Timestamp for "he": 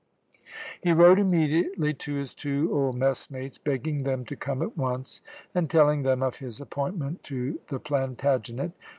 0.81-0.93